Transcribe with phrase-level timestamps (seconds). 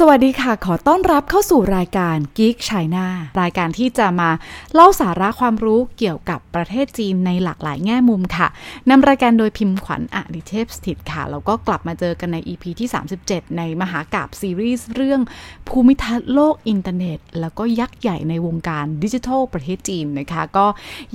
[0.00, 3.06] สวัสดีค่ะ ขอต้อนรับเข้าสู่รายการ Geek China
[3.40, 4.30] รายการที่จะมา
[4.74, 8.48] เล่าสาระความรู้เกี่ยวกับประเทศจีนในหลากหลายแง่มุมค่ะ
[8.90, 12.88] นำรายการโดยพิมพ์ขวัญอดิเทพสถิตค่ะ แล้วก็กลับมาเจอกันใน EP ที่
[13.22, 15.20] 37 ในมหากาพย์ซีรีส์เรื่อง
[15.68, 20.66] ภูมิทัศน์โลกอินเทอร์เน็ต แล้วก็ยักษ์ใหญ่ในวงการดิจิทัลประเทศจีนนะคะ ก็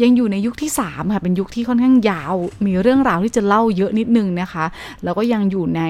[0.02, 4.66] ยังอยู่ในยุคที่ 3 ค่ะ เป็นยุคที่ค่อนข้างยาว มีเรื่องราวที่จะเล่าเยอะนิดนึงนะคะ
[5.04, 5.82] แล้วก็ยังอยู่ใน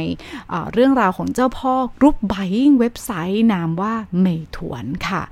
[0.73, 2.35] เรื่องราวของเจ้าพ่อ group buy
[2.81, 5.23] เว็บไซต์นามว่าเหมยถวนค่ะ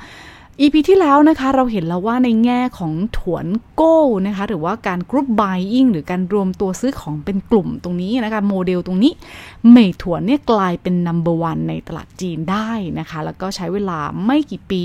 [0.61, 9.11] EP ที่แล้วนะคะเราเห็นแล้วว่าในแง่ของ 团购 นะคะหรือว่าการ group buying หรือการรวมตัวซื้อของเป็นกลุ่มตรงนี้นะคะโมเดลตรงนี้
[9.71, 14.83] เหมยถวนเนี่ยกลายเป็น number one ในตลาดจีนได้นะคะแล้วก็ใช้เวลาไม่กี่ปี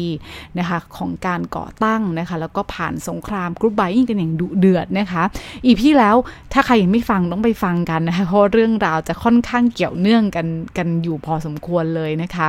[0.58, 5.22] นะคะของการก่อตั้งนะคะแล้วก็ผ่านสงคราม group buying กันอย่างดุเดือดนะคะ
[5.66, 6.16] EP แล้ว
[6.52, 10.46] ถ้าใครยังไม่ฟังต้องไปฟังกันนะคะเพราะเรื่องราวจะค่อนข้างเกี่ยวเนื่องกัน
[10.78, 12.48] กันอยู่พอสมควรเลยนะคะ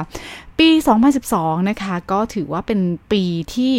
[0.60, 0.70] ปี
[1.20, 2.80] 2012 นะคะ ก็ถือว่าเป็น
[3.12, 3.24] ปี
[3.56, 3.74] ที่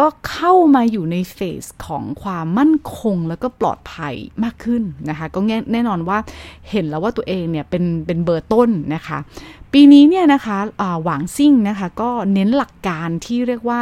[0.00, 5.38] ก็เข้ามาอยู่ใน phase ของความมั่นคงแล้วก็ปลอดภัยมากขึ้นนะคะ ก็
[5.72, 6.18] แน่นอนว่า
[6.70, 9.18] เห็นแล้วว่าตัวเองเนี่ยเป็นเป็นเบอร์ต้นนะคะ
[9.72, 10.58] ปีนี้เนี่ยนะคะ
[11.04, 13.80] หวังซิ่งนะคะ ก็เน้นหลักการที่เรียกว่า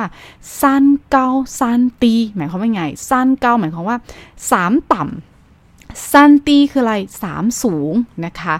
[0.61, 3.99] 三高三低 หมายความว่าไง三高 หมายความว่า
[4.45, 6.95] 3 ต่ำ三低 คืออะไร
[7.29, 7.93] 3 สูง
[8.25, 8.55] นะคะ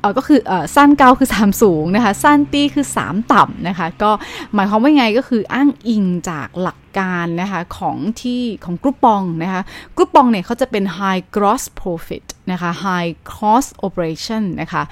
[0.00, 4.10] เออก็คือเออ三高 คือ3สูงนะคะ三低 คือ3ต่ำนะคะก็
[4.54, 9.62] หมายความว่าไงก็คืออ้างอิงจากหลักการนะคะของที่ของกรุ๊ปปองนะคะ
[9.96, 14.82] กรุ๊ปปองเนี่ยเขาจะเป็น high gross profit นะคะ high cost operation นะคะ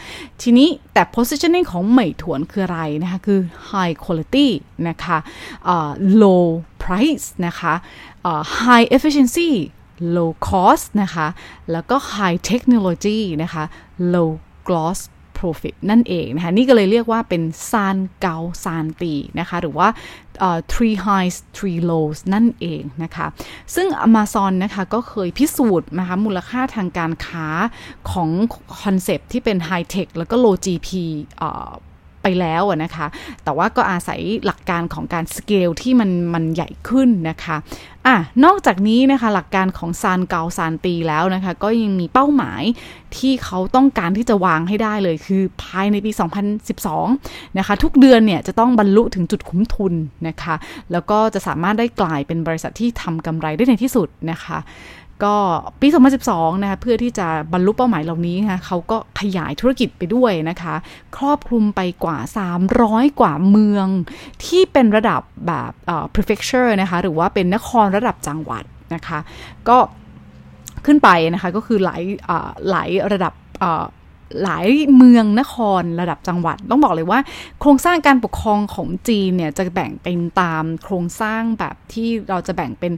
[0.42, 4.48] ทีนี้แต่ positioning ของเหมยถวนคืออะไรนะคะคือ high quality
[4.88, 5.18] นะคะ
[6.22, 6.46] low
[6.82, 7.74] price นะคะ
[8.60, 9.50] high efficiency
[10.16, 11.26] low cost นะคะ
[11.72, 13.64] แล้วก็ high technology นะคะ
[14.14, 14.30] low
[14.68, 15.00] gross
[15.38, 19.88] profit นั่นเองนะคะนี่ก็เลยเรียกว่าเป็น三高三低 นะคะหรือว่า
[20.72, 23.26] three highs three lows นั่นเองนะคะ
[23.74, 27.46] ซึ่ง Amazon นะคะก็เคยพิสูจน์นะคะมูลค่าทางการค้า
[28.10, 28.28] ของ
[28.82, 30.88] concept ที่เป็น High Tech แล้วก็ Low GP
[32.22, 33.06] ไปแล้วนะคะ
[33.44, 37.56] แต่ว่าก็อาศัยหลักการของการสเกลที่มันมันใหญ่ขึ้นนะคะ
[38.08, 42.62] อะนอกจากนี้นะคะหลักการของ三高三低 แล้วนะคะก็ยังมีเป้าหมาย
[43.16, 46.10] ที่เขาต้องการที่จะวางให้ได้เลยคือภายในปี
[46.84, 49.94] 2012 นะคะทุกเดือนเนี่ยจะต้องบรรลุถึงจุดคุ้มทุน
[50.28, 50.54] นะคะ
[50.92, 54.58] แล้วก็จะสามารถได้กลายเป็นบริษัทที่ทำกำไรได้ในที่สุดนะคะ
[55.24, 55.34] ก็
[55.80, 55.88] ปี
[56.24, 60.74] 2012 นะคะเพื่อที่จะบรรลุเป้าหมายเหล่านี้นะคะเขาก็ขยายธุรกิจไปด้วยนะคะ
[61.16, 62.18] ครอบคลุมไปกว่า
[62.68, 63.86] 300 กว่าเมือง
[64.44, 65.72] ที่เป็นระดับแบบ
[66.14, 68.64] prefecture นะคะหรือว่าเป็นนครระดับจังหวัด
[68.94, 69.18] นะคะ
[69.68, 69.78] ก็
[70.86, 72.02] ขึ้นไปนะคะก็คือหลาย
[72.70, 73.32] หลายระดับ
[74.42, 77.20] หลายเมืองนครระดับจังหวัด ต้องบอกเลยว่า
[77.60, 82.92] โครงสร้างการปกครองของจีนเนี่ยจะแบ่งเป็นตามโครงสร้างแบบที่เราจะแบ่งเป็น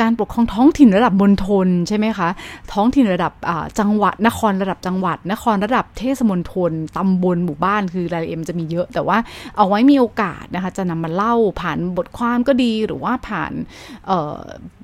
[0.00, 2.28] การปกครองท้องถิ่นระดับบนทนใช่ไหมคะ
[2.72, 3.32] ท้องถิ่นระดับ
[3.80, 9.18] จังหวัด นครระดับจังหวัด นครระดับเทศมณฑลตำบลหมู่บ้านคือรายละเอียดจะมีเยอะ แต่ว่า
[9.56, 13.52] เอาไว้มีโอกาสนะคะจะนำมาเล่าผ่านบทความก็ดีหรือว่าผ่าน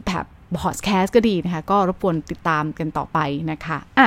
[0.07, 0.27] แบบ
[0.61, 3.19] พอดแคสต์ก็ดีนะคะ ก็รบกวนติดตามกันต่อไป
[3.51, 4.07] นะคะอะ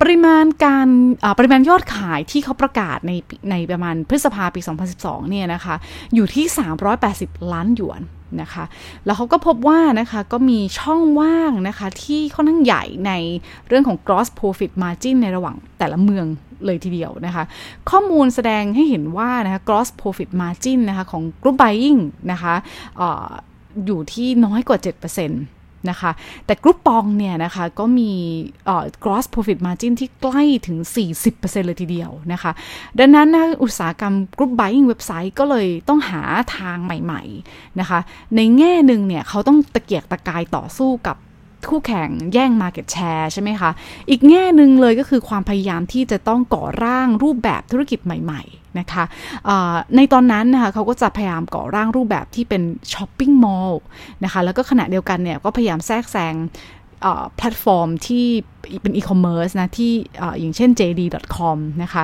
[0.00, 0.88] ปริมาณการ
[1.38, 3.12] ปริมาณยอดขายที่เขาประกาศใน
[3.50, 4.60] ในประมาณพฤษภาปี
[4.96, 5.74] 2012 เนี่ยนะคะ
[6.14, 6.44] อยู่ที่
[6.98, 8.02] 380 ล้านหยวน
[8.42, 8.64] นะคะ
[9.04, 13.12] แล้วเขาก็พบว่านะคะก็มีช่องว่างนะคะที่ค่อนข้างใหญ่ใน
[13.68, 16.26] เรื่องของ gross profit margin ในระหว่างแต่ละเมือง
[16.66, 17.44] เลยทีเดียวนะคะ
[17.90, 22.00] ข้อมูลแสดงให้เห็นว่านะคะ gross profit margin นะคะของ group buying
[22.32, 22.54] นะคะ
[23.00, 23.02] อ
[23.86, 26.10] อยู่ที่น้อยกว่า 7%นะคะ
[26.46, 28.12] แต่ Groupon เนี่ยนะคะก็มี
[29.02, 30.78] gross profit margin ที่ใกล้ถึง
[31.22, 32.52] 40%เลยทีเดียวนะคะ
[32.98, 36.22] ดังนั้นนะอุตสาหกรรมกรุ๊ป buying เว็บไซต์ก็เลยต้องหา
[36.56, 37.98] ทางใหม่ๆนะคะ
[38.36, 41.16] ในแง่หนึ่งเนี่ยเขาต้องตะเกียกตะกายต่อสู้กับ
[41.68, 43.70] คู่แข่งแย่ง Market Share ใช่ไหมคะ
[44.10, 49.04] อีกแง่หนึ่งเลยก็คือความพยายามที่จะต้องก่อร่างรูปแบบธุรกิจใหม่ ๆ นะคะ
[49.96, 52.62] ในตอนนั้นนะคะเขาก็จะพยายามก่อร่างรูปแบบที่เป็น
[52.92, 53.82] shopping mall
[54.24, 56.34] นะคะแล้วก็ขณะเดียวกันเนี่ยก็พยายามแทรกแซง
[57.36, 58.26] แพลตฟอร์มที่
[58.82, 59.92] เป็นอีคอมเมิร์ซนะที่
[60.38, 62.02] อย่างเช่น JD.com นะคะ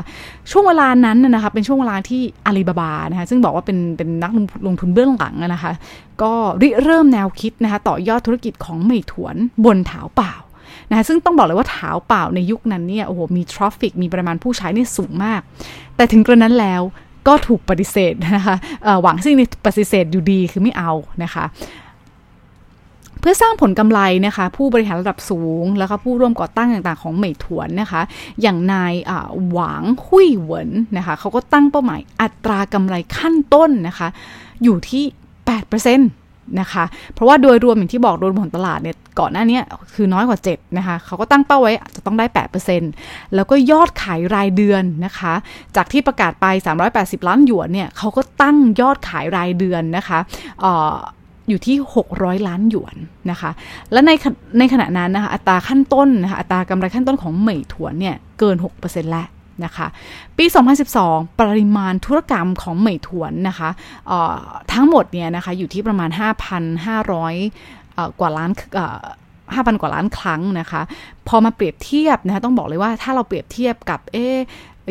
[0.50, 4.30] ช่วงเวลานั้นนะคะเป็นช่วงเวลาที่อาลีบาบานะคะซึ่งบอกว่าเป็นเป็นนัก
[4.66, 5.72] ลงทุนเบื้องหลังนะคะ
[6.22, 10.34] ก็ริเริ่มแนวคิดนะคะต่อยอดธุรกิจของเหมยถวนบนถาวเปล่า
[10.90, 15.40] นะะซึ่งต้องบอกเลยว่าเท้าเปล่าในยุคนั้นเนี่ยโอ้โหมีทราฟฟิกมีปริมาณผู้ใช้นี่สูงมาก
[15.96, 16.82] แต่ถึงกระนั้นแล้ว
[17.28, 18.56] ก็ถูกปฏิเสธนะคะ
[19.02, 19.34] หวังซิ่ง
[19.66, 20.92] ปฏิเสธอยู่ดีคือไม่เอา
[21.22, 21.44] นะคะ
[23.22, 28.02] เพื่อสร้างผลกำไรนะคะ ผู้บริหารระดับสูง แล้วก็ผู้ร่วมก่อตั้งต่างๆ ของเหมยถวนนะคะ
[28.42, 28.94] อย่างนาย
[29.50, 34.08] หวางหุยเหวินนะคะเขาก็ตั้งเป้าหมายอัตรากำไรขั้นต้นนะคะ
[34.62, 35.04] อยู่ที่
[35.80, 35.98] 8%
[36.60, 36.84] นะคะ
[37.14, 39.58] เพราะว่าโดยรวมอย่างที่บอกโดยผลตลาดเนี่ยก่อนหน้านี้
[39.94, 42.26] คือน้อยกว่า 7 นะคะ เขาก็ตั้งเป้าไว้จะต้องได้
[42.80, 45.34] 8%แล้วก็ยอดขายรายเดือนนะคะ
[45.76, 46.46] จากที่ประกาศไป
[46.86, 50.18] 380 ล้านหยวนเนี่ยเขาก็ตั้งยอดขายรายเดือนนะคะ
[50.64, 50.66] อ
[51.48, 51.76] อยู่ที่
[52.12, 52.96] 600 ล้านหยวน
[53.30, 53.50] นะคะ
[53.92, 54.10] และใน
[54.58, 59.26] ในขณะนั้นนะคะอัตราขั้นต้นนะคะอัตรากำไรขั้นต้นของเหมยถวนเนี่ยเกิน 6%แล้ว
[59.64, 59.86] นะคะ
[60.38, 60.44] ปี
[60.92, 63.68] 2012 ปริมาณธุรกรรมของเหมยถวนนะคะ
[64.72, 66.10] ทั้งหมดเนี่ยนะคะอยู่ที่ประมาณ
[66.74, 68.50] 5,500 กว่าล้าน
[69.54, 70.82] 5,000 กว่าล้านครั้งนะคะ
[71.28, 74.18] พอมาเปรียบเทียบนะคะต้องบอกเลยว่าถ้าเราเปรียบเทียบกับเอ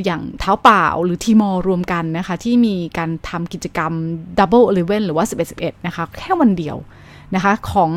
[0.05, 3.91] อย่างเท้าเปล่าหรือทีมอรวมกันนะคะ ที่มีการทำกิจกรรม
[4.39, 6.77] Double Eleven หรือว่า 11 11 นะคะ แค่วันเดียว
[7.35, 7.91] นะคะ ของ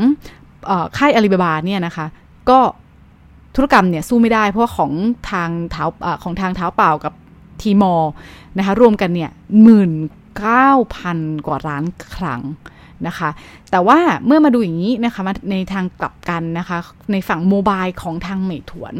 [0.69, 2.06] อค่ายอาลีบาบาเนี่ยนะคะ
[2.50, 2.61] ก็
[3.55, 4.93] ธุรกรรมเนี่ยสู้ไม่ได้เพราะว่าของ
[5.31, 7.12] ทางเท้าอของทางเถาเป่ากับ
[7.62, 7.94] Tmall
[8.58, 9.31] นะคะรวมกันเนี่ย
[9.62, 9.93] หมื่น
[10.38, 12.43] เก้าพันกว่าล้านครั้ง
[13.06, 13.31] นะคะ
[13.70, 16.79] แต่ว่าเมื่อมาดูอย่างนี้นะคะมาในทางกลับกันนะคะ
[17.12, 18.94] ในฝั่ง mobile ของทางเหมยถวน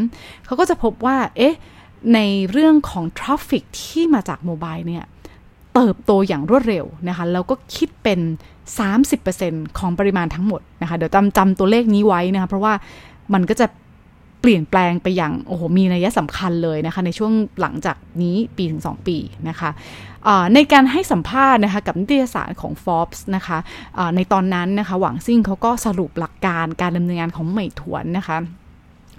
[0.45, 1.55] เขาก็จะพบว่า เอ๊ะ
[2.15, 2.19] ใน
[2.51, 5.05] เรื่องของ traffic ที่มาจาก mobile เนี่ย
[5.75, 8.21] เติบโตอย่างรวดเร็วนะคะแล้วก็คิดเป็น
[8.99, 12.73] 30%ของปริมาณทั้งหมดนะคะเดี๋ยวจำจำตัวเลขนี้ไว้นะคะเพราะว่า
[13.35, 13.67] มันก็จะ
[14.41, 19.17] เปลี่ยนแปลงไปอย่างโอ้โหมีนัยสำคัญเลยนะคะในช่วงหลังจากนี้ปีถึง 2 ปี
[19.49, 19.71] นะคะ
[20.55, 23.59] ในการให้สัมภาษณ์นะคะกับนิตยสารของ Forbes นะคะ
[24.17, 28.39] ในตอนนั้นนะคะหวังซิ่งเขาก็สรุปหลักการการดำเนินงานของเหมยถวนนะคะ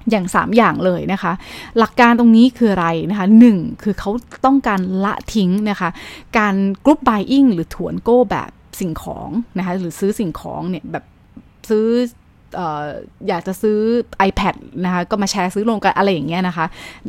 [0.10, 1.34] อย่าง 3 อย่างเลยนะคะ
[1.80, 4.12] หลักการตรงนี้คืออะไรนะคะหนึ่งคือเขา
[4.46, 5.90] ต้องการละทิ้งนะคะ
[6.38, 6.56] การ
[6.86, 11.06] กรุ๊ปบายอิงหรือถวนโก้แบบสิ่งของนะคะหรือซื้อสิ่งของเนี่ยแบบ
[11.69, 11.88] ซื้อ
[13.27, 13.80] อยากจะซื้อ
[14.30, 14.56] iPad
[14.86, 16.65] นะคะก็มาแชร์ซื้อลงกันอะไรอย่างเงี้ยนะคะ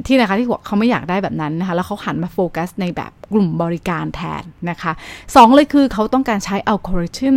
[0.07, 4.93] ที่นะคะที่เขาไม่อยากได้แบบนั้นนะคะ แล้วเขาหันมาโฟกัสในแบบกลุ่มบริการแทนนะคะ
[5.37, 7.37] สองเลยคือเขาต้องการใช้อัลกอริทึม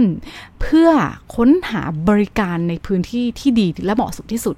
[0.62, 0.90] เพื่อ
[1.36, 4.56] ค้นหาบริการในพื้นที่ที่ดีและเหมาะสมที่สุด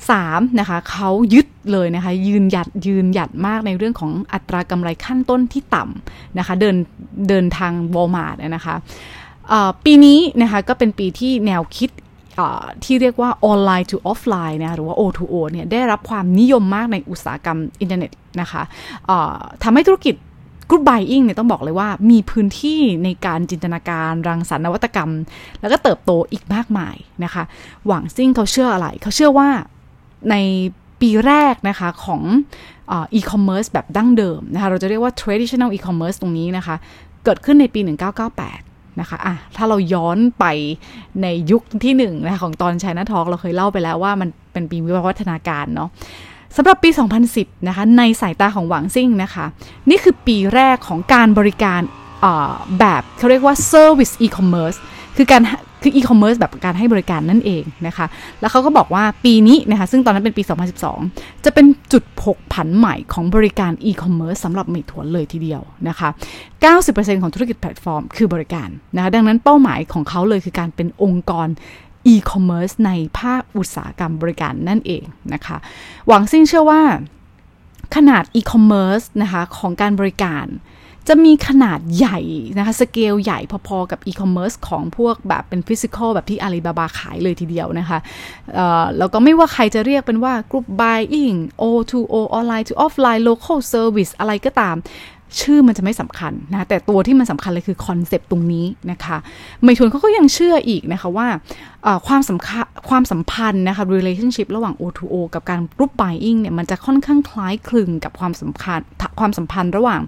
[0.00, 0.60] 3.
[0.60, 6.76] นะคะเขายึดเลยนะคะ ยืนหยัดยืนหยัดมากในเรื่องของอัตรากำไรขั้นต้นที่ต่ำนะคะ เดิน
[7.28, 8.74] เดินทางวอลมาร์ทนะคะ
[9.84, 11.90] ปีนี้นะคะก็เป็นปีที่แนวคิด
[12.84, 18.10] ที่เรียกว่าออนไลน์ to offline นะหรือว่า O2O เนี่ยได้รับความนิยมมากในอุตสาหกรรมอินเทอร์เน็ต
[18.40, 18.62] นะคะ
[19.62, 20.14] ทำให้ธุรกิจ
[20.70, 25.10] group buying เนี่ยต้องบอกเลยว่ามีพื้นที่ในการจินตนาการรังสรรค์นวัตกรรม
[25.60, 27.42] แล้วก็เติบโตอีกมากมายนะคะ
[27.86, 29.48] หวังซิ่งเขาเชื่ออะไร เขาเชื่อว่า
[30.30, 30.36] ใน
[31.00, 32.22] ปีแรกนะคะของ
[32.92, 36.76] อีคอมเมิร์ซแบบดั้งเดิมนะคะเราจะเรียกว่า traditional e-commerce ตรงนี้นะคะ
[37.24, 37.80] เกิดขึ้นในปี
[38.30, 40.44] 1998 นะคะอะถ้าเราย้อนไป
[41.22, 45.88] ในยุคที่หนึ่งนะคะของตอนชัยนาทอกเราเคยเล่าไปแล้วว่ามันเป็นปีวิวัฒนาการเนาะ
[46.56, 46.90] สำหรับปี
[47.28, 49.46] 2010 นะคะ ในสายตาของหวังซิ่งนะคะ
[49.90, 51.80] นี่คือปีแรกของการบริการ
[52.78, 54.78] แบบเขาเรียกว่า service e-commerce
[55.16, 55.42] คือการ
[55.84, 58.06] คือ e-commerce แบบการให้บริการนั่นเองนะคะ
[58.40, 60.42] แล้วเขาก็บอกว่าปีนี้นะคะซึ่งตอนนั้นเป็นปี
[60.92, 66.08] 2012 จะเป็นจุดผกผันใหม่ของบริการ e-commerce สำหรับเมถวนเลยทีเดียวนะคะ
[66.64, 71.48] 90%ของธุรกิจแพลตฟอร์มคือบริการนะคะดังนั้นเป้าหมายของเขาเลยคือการเป็นองค์กร
[72.12, 75.56] e-commerce ในภาคอุตสาหกรรมบริการนั่นเองนะคะ
[76.06, 76.82] หวังซิ่งเชื่อว่า
[77.96, 80.46] ขนาด e-commerce นะคะของการบริการ
[81.08, 82.18] จะมีขนาดใหญ่
[82.58, 87.98] นะคะสเกลใหญ่พอๆกับอีคอมเมิร์ซของพวกแบบเป็น physical แบบที่อาลีบาบาขายเลยทีเดียวนะคะ
[88.98, 94.76] แล้วก็ไม่ว่าใครจะเรียกเป็นว่า group buying O2O online to offline local service อะไรก็ตาม
[95.40, 99.16] ชื่อมันจะไม่สำคัญนะแต่ตัวที่มันสำคัญเลยคือ concept ตรงนี้นะคะ
[99.62, 101.28] เหมยถวนเขาก็ยังเชื่ออีกนะคะว่า
[102.06, 108.80] ความสำคัญความสัมพันธ์นะคะ relationship ระหว่าง O2O กับการ group buying เนี่ยมันจะค่อนข้างคล้ายคลึงกับความสำคัญ
[109.20, 110.00] ความสัมพันธ์ระหว่าง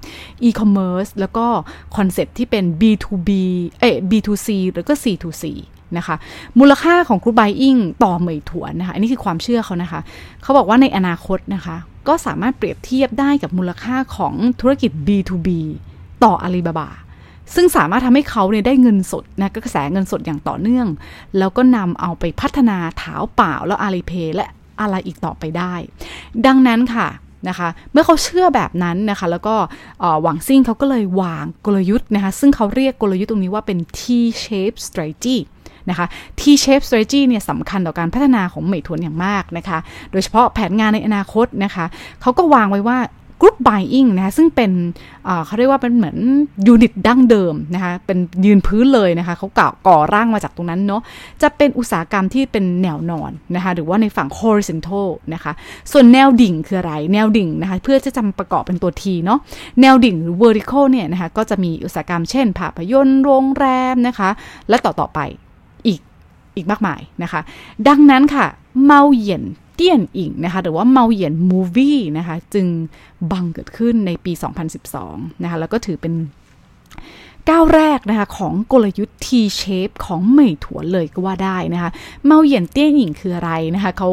[0.47, 1.47] e-commerce แล้วก็
[1.97, 3.31] concept ที่เป็น B2B
[3.81, 5.45] เอ๊ะ B2C แล้วก็ C2C
[5.97, 6.17] นะคะ
[6.59, 10.01] มูลค่าของ group buying ต่อเหมยถวนนะคะ อันนี้คือความเชื่อเขานะคะ
[10.43, 11.77] เขาบอกว่าในอนาคตนะคะ
[12.09, 15.49] ก็สามารถเปรียบเทียบได้กับมูลค่าของธุรกิจ B2B
[16.25, 16.91] ต่ออาลีบาบา
[17.55, 20.87] ซึ่งสามารถทำให้เขาเนี่ยได้เงินสดนะกระแสเงินสดอย่างต่อเนื่อง
[21.39, 24.47] แล้วก็นำเอาไปพัฒนาเถาเป่าแล้วอาลีเพย์และ
[24.81, 25.75] อะไรอีกต่อไปได้
[26.47, 27.09] ดังนั้นค่ะ
[27.49, 29.55] นะคะเมื่อเขาเชื่อแบบนั้นนะคะแล้วก็
[30.23, 35.37] หวังซิ่งเขาก็เลยวางกลยุทธ์นะคะซึ่งเขาเรียกกลยุทธ์ตรงนี้ว่าเป็น T-shape strategy
[35.91, 36.07] นะคะ
[36.41, 39.79] T-shape strategy เนี่ยสำคัญต่อการพัฒนาของเหมยถวนอย่างมากนะคะ
[40.13, 41.85] โดยเฉพาะแผนงานในอนาคตนะคะ
[42.23, 42.99] เขาก็วางไว้ว่า
[43.43, 44.73] กรุ๊ปบายอิงนะคะซึ่งเป็น
[45.47, 46.17] เขาเรียกว่าเป็นเหมือน
[46.67, 51.03] ยูนิตดั้งเดิมนะคะเป็นยืนพื้นเลยนะคะเขาก่อก่อร่างมาจากตรงนั้นเนาะ
[51.43, 55.53] จะเป็นอุตสาหกรรมที่เป็นแนวนอนนะคะหรือว่าในฝั่ง horizontal นะคะ
[55.93, 59.39] ส่วนแนวดิ่งคืออะไร แนวดิ่งนะคะเพื่อจะจำประกอบเป็นตัวทีเนาะ
[59.81, 64.31] แนวดิ่งหรือ vertical เนี่ยนะคะก็จะมีอุตสาหกรรมเช่นภาพยนตร์โรงแรมนะคะ
[64.69, 65.21] และต่อต่อไป
[66.57, 67.41] อีกมากมายนะคะ
[67.89, 68.47] ดังนั้นค่ะ
[68.85, 69.43] เมาเหยียน
[69.75, 72.67] เตี้ยนอิงนะคะหรือว่าเมาเหยียนมูวี่นะคะจึง
[73.33, 74.33] บังเกิดขึ้นในปี
[74.87, 76.15] 2012 นะคะแล้วก็ถือเป็น
[77.51, 81.91] ก้าวแรกนะคะของกลยุทธ์ T-shape ของเหมยถวเลยก็ว่าได้นะคะ
[82.25, 84.11] เมาเหยียนเตี้ยนอิงคืออะไรนะคะเขา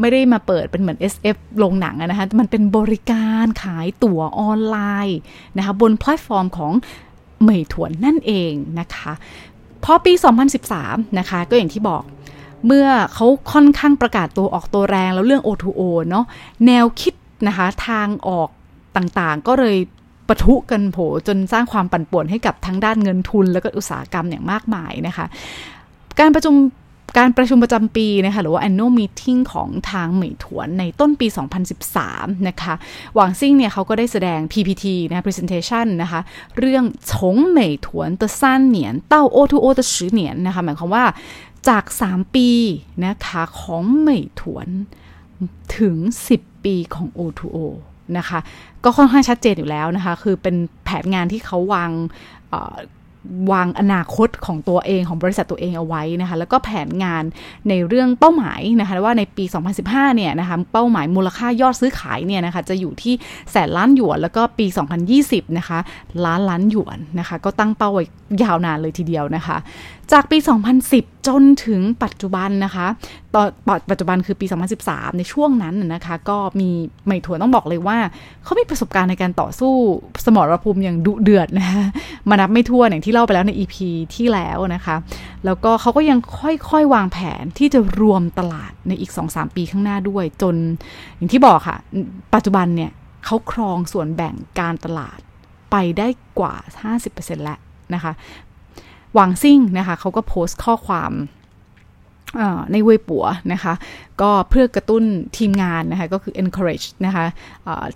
[0.00, 5.18] ไม่ได้มาเปิดเป็นเหมือน SF โรงหนังนะคะมันเป็นบริการขายตั๋วออนไลน์
[5.56, 6.72] นะคะบนแพลตฟอร์มของ
[7.42, 9.12] เหมยถวนนั่นเองนะคะ
[9.84, 10.12] พอปี
[10.64, 12.02] 2013 นะคะ ก็อย่างที่บอก
[12.66, 16.24] เมื่อเขาค่อนข้างประกาศตัวออกตัวแรงแล้วเรื่อง O2O เนาะ
[16.66, 17.14] แนวคิด
[17.46, 18.48] นะคะทางออก
[18.96, 19.76] ต่างๆ ก็เลย
[20.28, 25.26] ปะทุกันโผจนสร้างความปั่นป่วนให้กับทั้งด้านเงินทุน แล้วก็อุตสาหกรรมอย่างมากมายนะคะ
[26.20, 26.54] การประชุม
[27.18, 31.26] การประชุมประจำปีนะคะหรือว่า annual meeting ของทางเหมยถวนในต้นปี
[31.86, 32.74] 2013 นะคะ
[33.14, 36.20] หวังซิ่งเนี่ยเขาก็ได้แสดง PPT นะ presentation นะคะ
[36.58, 41.04] เรื่องชงเหมยถวนตัวสั้นเหนียนเต้าโอทูโอตะชือเหนียนนะคะหมายความว่า
[41.68, 42.48] จาก 3 ปี
[43.06, 44.68] นะคะของเหมยถวน
[45.78, 45.96] ถึง
[46.32, 47.58] 10 ปีของ O2O
[48.18, 48.38] นะคะ
[48.84, 51.90] ก็ค่อนข้างชัดเจนอยู่แล้วนะคะ คือเป็นแผนงานที่เขาวาง
[53.52, 57.24] วางอนาคตของตัวเองของบริษัทตัวเองเอาไว้นะคะแล้วก็แผนงาน
[57.68, 59.44] ในเรื่องเป้าหมายนะคะว่าในปี
[59.80, 63.14] 2015 เนี่ยนะคะเป้าหมายมูลค่ายอดซื้อขายเนี่ยนะคะจะอยู่ที่
[63.50, 64.66] แสนล้านหยวน แล้วก็ปี
[65.10, 65.78] 2020 นะคะ
[66.24, 68.04] ล้านล้านหยวนนะคะก็ตั้งเป้าไว้
[68.42, 69.56] ยาวนานเลยทีเดียวนะคะ
[70.12, 70.38] จากปี
[70.82, 72.86] 2010 จนถึงปัจจุบันนะคะ
[73.34, 73.48] ตอน
[73.90, 74.46] ปัจจุบันคือปี
[74.82, 76.70] 2013 ในช่วงนั้นนะคะ ก็มี
[77.06, 77.98] ไม่ถั่วต้องบอกเลยว่า
[78.44, 79.74] เขามีประสบการณ์ในการต่อสู้
[80.24, 81.86] สมรภูมิอย่างดุเดือดนะคะ
[82.28, 83.76] มานับไม่ถ้วนอย่างที่เล่าไปแล้วใน EP
[84.14, 84.96] ที่แล้วนะคะ
[85.44, 90.54] แล้วก็เขาก็ยังค่อยๆ วางแผนที่จะรวมตลาดในอีก 2-3 ปีข้างหน้าด้วยจน
[91.16, 91.76] อย่างที่บอกค่ะ
[92.34, 92.90] ปัจจุบันเนี่ย
[93.24, 95.18] เขาครองส่วนแบ่งการตลาด
[95.70, 96.08] ไปได้
[96.38, 96.54] กว่า
[97.00, 97.58] 50%แล้ว
[97.94, 98.12] นะคะ
[99.14, 101.12] หวังซิ่งนะคะเขาก็โพสต์ข้อความ
[102.72, 103.74] ในเวยปัวนะคะ
[104.20, 105.04] ก็เพื่อกระตุ้น
[105.38, 107.24] ทีมงานนะคะ ก็คือ encourage นะคะ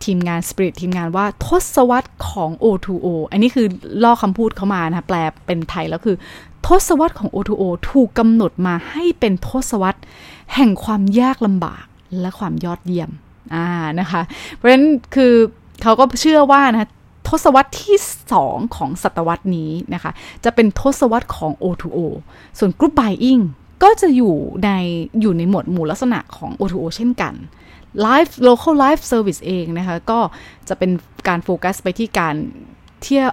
[0.04, 3.66] ทีมงาน spirit ทีมงานว่าทศวรรษของ O2O อันนี้คือ
[4.02, 6.16] ล่อคำพูดเข้ามานะคะแปลเป็นไทยแล้วคือ
[6.66, 10.00] ทศวรรษของ O2O ถูกกำหนดมาให้เป็นทศวรรษ
[10.54, 11.84] แห่งความยากลำบาก
[12.20, 13.10] และความยอดเยี่ยม
[13.54, 13.66] อ่า
[14.00, 14.22] นะคะ
[14.54, 15.32] เพราะฉะนั้นคือ
[15.82, 16.88] เขาก็เชื่อว่านะ
[17.28, 17.98] ทศวรรษที่
[18.36, 20.12] 2 ของศตวรรษนี้นะคะ
[20.44, 21.98] จะเป็นทศวรรษของ O2O
[22.58, 23.42] ส่วน Group Buying
[23.82, 24.70] ก็จะอยู่ใน
[25.20, 27.34] อยู่ในหมวดหมู่ลักษณะของ O2O เช่นกัน
[28.06, 30.20] Live Local Live Service เองนะคะ ก็
[30.68, 30.90] จะเป็น
[31.28, 32.34] การโฟกัสไปที่การ
[33.02, 33.28] เที่ยว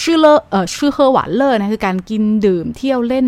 [0.00, 3.26] ชื่อเลเอ่อชื่อเฮอหวานเลอร์นะคือการกินดื่มเที่ยวเล่น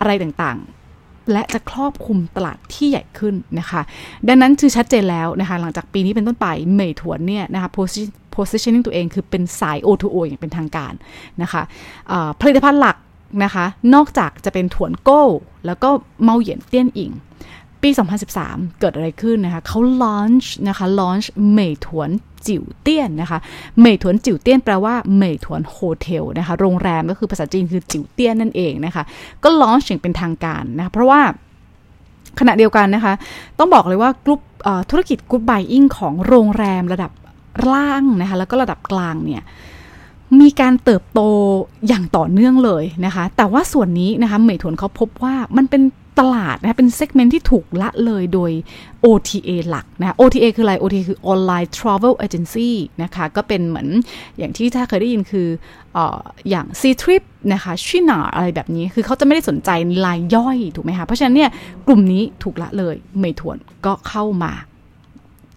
[0.00, 3.80] อะไรต่างๆ และจะครอบคลุมตลาดที่ใหญ่ขึ้นนะคะ
[4.28, 7.70] ดังนั้นคือชัดเจนแล้วนะคะ หลังจากปีนี้เป็นต้นไปเหมยถวนเนี่ยนะคะ
[8.36, 10.92] positioning ตัวเองคือเป็นสาย O2O อย่างเป็นทางการ
[11.42, 11.62] นะคะ
[12.40, 12.96] ผลิตภัณฑ์หลัก
[13.44, 15.22] นะคะ นอกจากจะเป็น团购
[15.66, 15.88] แล้วก็
[16.22, 17.12] เมาเหยียนเตี้ยนอิง
[17.82, 17.90] ปี
[18.34, 22.10] 2013 เกิดอะไรขึ้นนะคะเขา launch นะคะ launch เหมยถวน
[22.46, 23.38] 酒店 นะคะ
[23.80, 29.02] เหมยถวน 酒店 แปลว่าเหมยถวน hotel นะคะ โรงแรมก็คือภาษาจีนคือ酒店 นั่นเองนะคะ
[29.44, 31.20] ก็ launch อย่างเป็นทางการนะคะ เพราะว่า
[32.40, 33.12] ขณะเดียวกันนะคะ
[33.58, 34.40] ต้องบอกเลยว่ากลุ่ม
[34.90, 37.10] ธุรกิจ group buying ของโรงแรมระดับ
[37.70, 39.42] ล่างนะคะแล้วก็ระดับกลางเนี่ย
[40.40, 41.20] มีการเติบโต
[41.88, 45.82] อย่างต่อเนื่องเลยนะคะ แต่ว่าส่วนนี้นะคะเหมยถวนเขาพบว่ามันเป็น
[46.20, 48.50] ตลาดนะเป็น segment ที่ถูกละเลยโดย
[49.04, 52.70] OTA หลักนะ OTA คืออะไร OTA คือ Online Travel Agency
[53.02, 53.88] นะคะก็เป็นเหมือน
[54.38, 55.48] อย่างที่ถ้าเคยได้ยินคือ
[55.96, 55.98] อ
[56.50, 57.22] อย่าง Ctrip
[57.52, 59.70] นะคะชินาอะไรแบบนี้คือเขาจะไม่ได้สนใจ
[60.06, 61.50] รายย่อยถูกไหมคะเพราะฉะนั้นเนี่ย
[61.86, 64.52] กลุ่มนี้ถูกละเลยเหมยถวนก็เข้ามา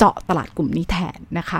[0.04, 1.60] เจาะตลาดกลุ่มนี้แทนนะคะ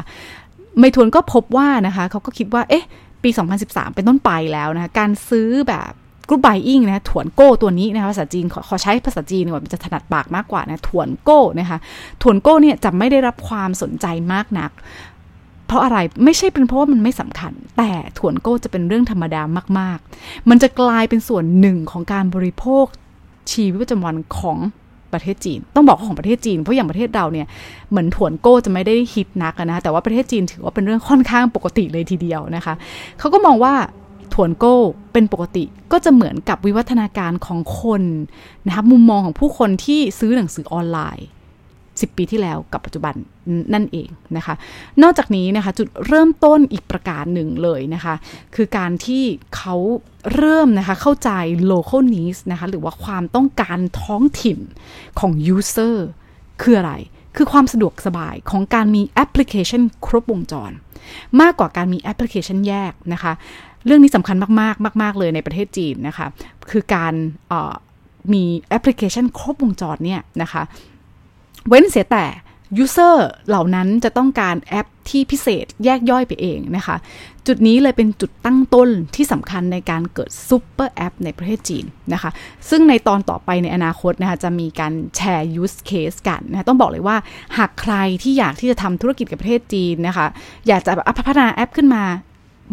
[0.80, 2.86] เหมยถวนก็พบว่านะคะเขาก็คิดว่าเอ๊ะ
[3.24, 3.30] ปี
[3.64, 5.92] 2013 เป็นต้นไปแล้วนะคะการซื้อแบบ
[6.28, 11.78] group buying นะ团购 ตัวนี้นะคะภาษาจีนขอใช้ภาษาจีนก่อนจะถนัดปากมากกว่านะ团购 นะคะ
[12.22, 14.72] 团购 เนี่ยจะไม่ได้รับความสนใจมากนัก
[15.68, 19.42] เพราะอะไรไม่ใช่เป็นเพราะว่ามันไม่สำคัญ แต่ถวนโก้จะเป็นเรื่องธรรมดา
[19.80, 22.86] มาก ๆ มันจะกลายเป็นส่วนหนึ่งของการบริโภค
[23.52, 24.58] ชีวิตประจำวันของ
[25.14, 27.48] ประเทศจีน ต้องบอกของประเทศจีนเพราะอย่างประเทศเราเนี่ย
[27.90, 32.74] เหมือนถวนโก้จะไม่ได้ฮิตนักนะแต่ว่าประเทศจีนถือว่าเป็นเรื่องค่อนข้างปกติเลยทีเดียวนะคะ
[33.20, 33.74] เขาก็มองว่า
[34.34, 34.76] ถวนโก้
[35.14, 38.04] เป็นปกติก็จะเหมือนกับวิวัฒนาการของคน
[38.68, 41.28] นะคะมุมมองของผู้คนที่ซื้อหนังสือออนไลน์
[42.02, 43.16] 10 ปีที่แล้วกับปัจจุบัน
[43.74, 44.56] นั่นเองนะคะ
[45.02, 48.16] นอกจากนี้นะคะจุดเริ่มต้นอีกประการหนึ่งเลยนะคะ
[48.56, 49.24] คือการที่
[49.56, 49.76] เขา
[50.36, 51.30] เริ่มนะคะเข้าใจ
[51.72, 54.60] local needs นะคะหรือว่าความต้องการท้องถิ่น
[55.20, 55.96] ของ user
[56.62, 56.94] คืออะไร
[57.36, 60.72] คือความสะดวกสบายของการมีแอปพลิเคชันครบวงจร
[61.42, 63.34] มากกว่าการมีแอปพลิเคชันแยกนะคะ
[63.86, 66.28] เรื่องนี้สำคัญมากๆ มาก ๆ เลยในประเทศจีนนะคะ
[66.72, 67.14] คือการ
[68.34, 70.62] มีแอปพลิเคชันครบวงจรเนี่ยนะคะ
[71.68, 72.26] เว้นเสียแต่
[72.78, 76.96] user เหล่านั้นจะต้องการแอปที่พิเศษแยกย่อยไปเองนะคะ
[77.48, 82.32] จุดนี้เลยเป็นจุดตั้งต้นที่สำคัญในการเกิด super app ในประเทศจีนนะคะ
[82.70, 87.18] ซึ่งในตอนต่อไปในอนาคตนะคะจะมีการแชร์ use case กันนะต้องบอกเลยว่า
[87.58, 90.26] หากใครที่อยากที่จะทำธุรกิจกับประเทศจีนนะคะ
[90.68, 92.04] อยากจะพัฒนาแอปขึ้นมา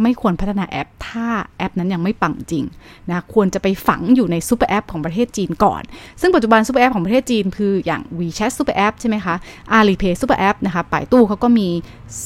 [0.02, 1.26] ไม่ควรพัฒนาแอป ถ้า
[1.58, 2.64] แอปนั้นยังไม่ปังจริง
[3.10, 5.82] นะควรจะไปฝังอยู่ใน super app ของประเทศจีนก่อน
[6.20, 9.34] ซึ่งปัจจุบัน super app ของประเทศจีน คืออย่าง WeChat ซูเปอร์แอปใช่ไหมคะ
[9.78, 11.68] Alipay ซูเปอร์แอปนะคะป่ายตู้เขาก็มี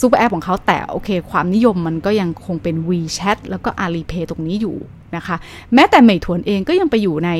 [0.00, 4.76] super app ของเขาแต่โอเค ความนิยมมันก็ยังคงเป็น WeChat แล้วก็ Alipay ตรงนี้อยู่
[5.16, 5.36] นะคะ
[5.74, 7.30] แม้แต่เหมยถวนเองก็ยังไปอยู่ใน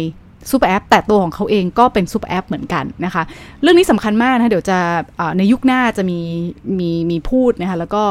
[0.51, 3.23] super app แต่ตัวของเขาเองก็เป็น super app เหมือนกันนะคะ
[3.63, 4.79] เรื่องนี้สำคัญมากนะเดี๋ยวจะ
[5.39, 6.21] ในยุคหน้าจะมี
[6.79, 8.05] มีมีพูดนะคะแล้วก็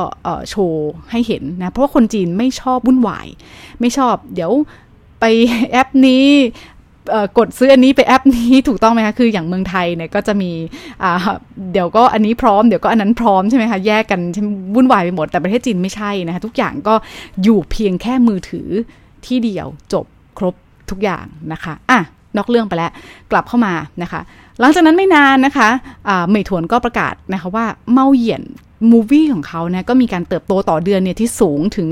[0.50, 3.28] โชว์ให้เห็นนะเพราะว่าคนจีนไม่ชอบวุ่นวาย
[3.80, 4.52] ไม่ชอบเดี๋ยว
[5.20, 5.26] ไป
[5.72, 6.26] แอปนี้
[7.38, 10.52] กดซื้ออันนี้ไปแอปนี้ถูกต้องไหมคะ คืออย่างเมืองไทยเนี่ยก็จะมี
[11.74, 14.20] เดี๋ยวก็อันนี้พร้อมเดี๋ยวก็อันนั้นพร้อมใช่ไหมคะ แยกกัน
[14.76, 16.96] วุ่นวายไปหมด แต่ประเทศจีนไม่ใช่นะคะ ทุกอย่างก็
[17.44, 18.68] อยู่เพียงแค่มือถือ
[19.26, 20.06] ที่เดียวจบ
[20.38, 20.56] ครบ
[20.90, 22.00] ทุกอย่างนะคะ อะ
[22.38, 22.92] นอกเรื่องไปแล้ว
[23.32, 23.74] กลับเข้ามา
[24.04, 24.22] นะคะ
[24.60, 25.70] หลังจากนั้นไม่นานนะคะ
[26.28, 28.44] เหมยถวนก็ประกาศนะคะว่าเมาเหยียน
[28.92, 31.88] มูวี่ของเขานะก็มีการเติบโตต่อเดือนเนี่ยที่สูงถึง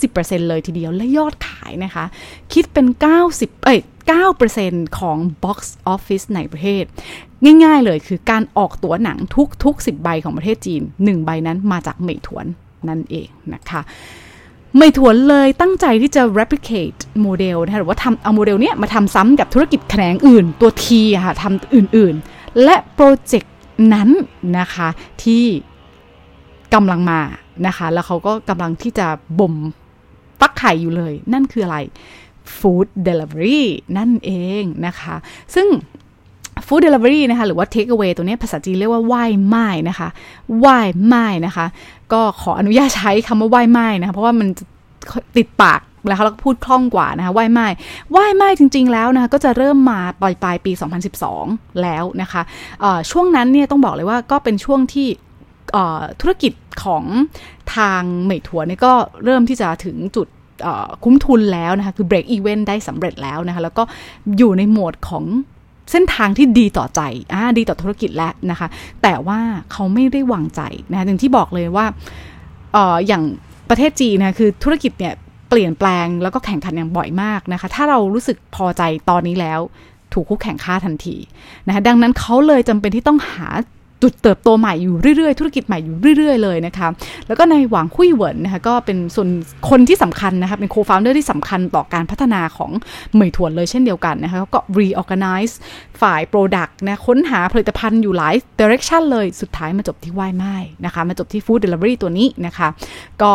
[0.00, 2.04] 30%เลยทีเดียวและยอดขายนะคะ
[2.52, 2.86] คิดเป็น
[3.26, 3.80] 90 เอ้ย
[4.38, 5.58] 9%ของ Box
[5.94, 6.84] Office ในประเทศ
[7.64, 9.18] ง่ายๆเลยคือการออกตั๋วหนัง
[9.64, 12.46] ทุกๆ 10 ใบของประเทศจีน 1 ใบนั้นมาจากเหมยถวน
[12.88, 13.80] นั่นเองนะคะ
[14.78, 23.54] ไม่ถวนเลยตั้งใจที่จะ replicate โมเดลนะคะหรือว่าทำเอาโมเดลเนี้ยมาทำซ้ำกับธุรกิจแขนงอื่น ตัวทีค่ะทำอื่นๆ และโปรเจกต์
[23.92, 24.08] นั้น
[24.58, 24.88] นะคะ
[25.22, 25.44] ที่
[26.74, 27.20] กำลังมา
[27.66, 29.06] นะคะ แล้วเขาก็กำลังที่จะ
[29.40, 29.54] บ่ม
[30.40, 31.78] ฟักไข่อยู่เลย นั่นคืออะไร
[32.56, 33.62] Food Delivery
[33.98, 35.16] นั่นเองนะคะ
[35.54, 35.66] ซึ่ง
[36.66, 40.08] Food Delivery นะคะหรือว่า Take Away ตัวนี้ภาษาจีนเรียกว่าว่ายไม้นะคะ
[40.64, 41.66] ว่ายไม้นะคะ
[42.12, 44.48] ก็ขออนุญาตใช้คำว่าว่ายไม้นะคะเพราะว่ามัน
[45.36, 47.66] ติดปากแล้วเราก็พูดคล่องกว่านะคะว่ายไม้
[48.16, 50.72] ว่ายไม้จริง ๆ แล้วนะคะก็จะเริ่มมาปลายปลายปี
[51.26, 52.42] 2012 แล้วนะคะ
[53.10, 55.08] ช่วงนั้นเนี่ยต้องบอกเลยว่าก็เป็นช่วงที่
[56.20, 56.52] ธุรกิจ
[56.84, 57.04] ของ
[57.76, 58.92] ทางเหมยถัวเนี่ยก็
[59.24, 60.26] เริ่มที่จะถึงจุด
[61.04, 63.82] คุ้มทุนแล้วนะคะ คือ break even ได้สำเร็จแล้วนะคะ แล้วก็
[64.38, 65.24] อยู่ในโหมดของ
[65.90, 67.00] เส้นทางที่ดีต่อใจ
[67.32, 68.68] อ่าดีต่อธุรกิจแล้วนะคะ
[69.02, 69.40] แต่ว่า
[69.72, 71.86] เขาไม่ได้วางใจนะคะอย่างที่บอกเลยว่า
[72.76, 73.22] อออย่าง
[73.70, 75.14] ประเทศจีนนะคือธุรกิจเนี่ย
[75.48, 79.60] เปลี่ยนแปลงแล้วก็แข่งขันอย่างบ่อยมากนะคะ ถ้าเรารู้สึกพอใจตอนนี้แล้ว
[80.12, 81.16] ถูกคู่แข่งฆ่าทันที
[81.66, 83.48] นะคะดังนั้นเขาเลยจำเป็นที่ต้องหา
[84.02, 86.88] จุดเติบโตใหม่อยู่เรื่อยๆ ธุรกิจใหม่อยู่เรื่อยๆ เลยนะคะ
[87.26, 89.28] แล้วก็ในหวังคุยเหวินนะคะก็เป็นส่วน
[89.70, 92.70] คนที่สำคัญนะคะเป็นโคฟาวเดอร์ที่สำคัญต่อการพัฒนาของ
[93.14, 95.54] เหมยถวนเลยเช่นเดียวกันนะคะก็ reorganize
[96.00, 102.68] ฝ่าย Product นะค้นหาผลิตภัณฑ์อยู่หลาย direction เลยสุดท้ายมาจบที่ว่ายไม้นะคะ มาจบที่ Food Delivery ตัวนี้นะคะ
[103.22, 103.32] ก็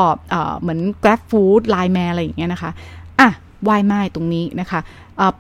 [0.62, 2.72] เหมือน Grab Food Line Man อะไรอย่างเงี้ยนะคะ
[3.22, 3.30] อะ
[3.68, 4.80] ว่ายไม้ตรงนี้นะคะ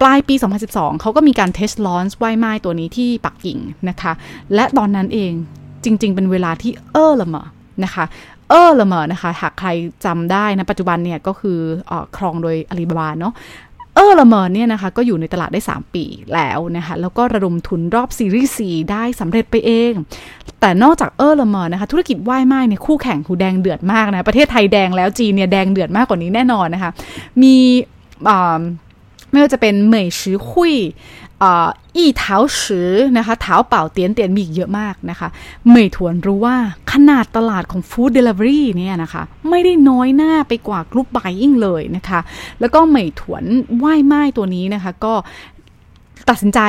[0.01, 0.35] ปลายปี
[0.67, 4.13] 2012 เขาก็มีการเทสลอนส์ว่ายไม้ตัวนี้ที่ปักกิ่งนะคะ
[4.55, 5.31] และตอนนั้นเอง
[5.83, 7.43] จริง ๆ เป็นเวลาที่เออละเมอ
[7.83, 8.05] นะคะ
[8.49, 9.69] เออละเมอนะคะ หากใคร
[10.05, 13.33] จำได้นะปัจจุบันเนี่ยก็คืออครองโดยอาลีบาบาเนาะ
[13.95, 19.91] เออละเมอเนี่ยนะคะก็อยู่ในตลาดได้ 3 ปีแล้วนะคะแล้วก็ระดมทุนรอบซีรีส์ได้สำเร็จไปเอง
[20.59, 26.91] แต่นอกจาก Ele.me นะคะธุรกิจ外卖เนี่ยคู่แข่งคูแดงเดือดมากนะ ประเทศไทยแดงแล้วจีนเนี่ยแดงเดือดมากกว่านี้แน่นอนนะคะ
[27.43, 27.55] มี
[29.31, 30.75] ไม่ว่าจะเป็นเหมยชือหุย
[31.97, 35.27] อีเท้าชือนะคะเถาเป่าเตี่ยนเตี่ยนมีเยอะมากนะคะ
[35.67, 36.55] เหมยถวนรู้ว่า
[36.91, 42.19] ขนาดตลาดของ food delivery เนี่ยนะคะ ไม่ได้น้อยหน้าไปกว่า group buying เลยนะคะ
[42.59, 43.43] แล้วก็เหมยถวน
[43.77, 45.13] 外卖ตัวนี้นะคะ ก็
[46.29, 46.59] ตัดสินใจ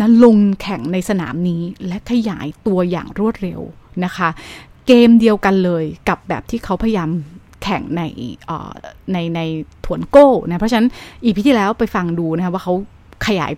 [0.00, 3.60] นะลงแข่งในสนามนี้และขยายตัวอย่างรวดเร็ว
[4.04, 4.28] นะคะ
[4.86, 7.10] เกมเดียวกันเลยกับแบบที่เขาพยายาม
[7.62, 8.02] แข่งใน
[9.12, 9.40] ในใน
[9.84, 10.88] ถวนโก้นะเพราะฉะนั้น
[11.24, 12.74] อีพีที่แล้วไปฟังดูนะคะว่าเขา
[13.26, 13.52] ขยาย